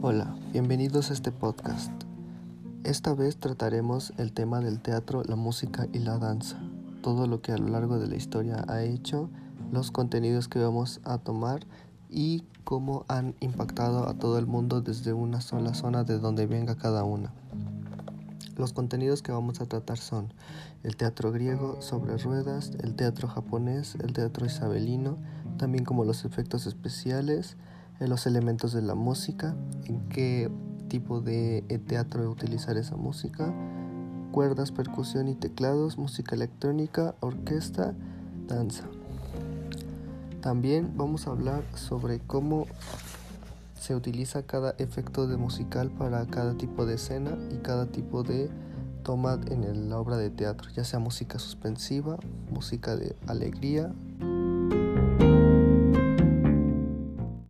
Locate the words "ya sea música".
50.70-51.38